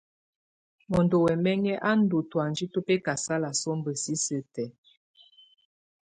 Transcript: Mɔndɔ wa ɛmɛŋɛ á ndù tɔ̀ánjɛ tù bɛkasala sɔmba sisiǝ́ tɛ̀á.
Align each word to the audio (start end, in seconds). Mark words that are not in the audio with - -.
Mɔndɔ 0.89 1.17
wa 1.23 1.31
ɛmɛŋɛ 1.35 1.73
á 1.89 1.91
ndù 2.01 2.17
tɔ̀ánjɛ 2.31 2.65
tù 2.73 2.79
bɛkasala 2.87 3.49
sɔmba 3.61 3.91
sisiǝ́ 4.03 4.43
tɛ̀á. 4.53 4.71